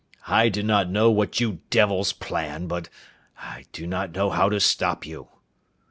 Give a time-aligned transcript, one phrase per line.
[0.27, 2.89] "I do not know what you devils plan, but
[3.39, 5.27] I do not know how to stop you."